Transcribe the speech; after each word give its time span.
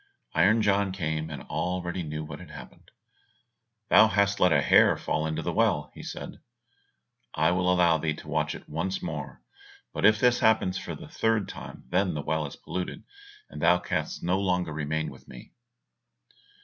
Iron 0.33 0.63
John 0.63 0.91
came, 0.91 1.29
and 1.29 1.43
already 1.43 2.01
knew 2.01 2.25
what 2.25 2.39
had 2.39 2.49
happened. 2.49 2.89
"Thou 3.89 4.07
hast 4.07 4.39
let 4.39 4.51
a 4.51 4.59
hair 4.63 4.97
fall 4.97 5.27
into 5.27 5.43
the 5.43 5.53
well," 5.53 5.93
said 6.01 6.31
he. 6.31 6.37
"I 7.35 7.51
will 7.51 7.71
allow 7.71 7.99
thee 7.99 8.15
to 8.15 8.27
watch 8.27 8.53
by 8.53 8.61
it 8.61 8.67
once 8.67 9.03
more, 9.03 9.43
but 9.93 10.03
if 10.03 10.19
this 10.19 10.39
happens 10.39 10.79
for 10.79 10.95
the 10.95 11.07
third 11.07 11.47
time 11.47 11.83
then 11.89 12.15
the 12.15 12.23
well 12.23 12.47
is 12.47 12.55
polluted, 12.55 13.03
and 13.47 13.61
thou 13.61 13.77
canst 13.77 14.23
no 14.23 14.39
longer 14.39 14.73
remain 14.73 15.11
with 15.11 15.27
me." 15.27 15.53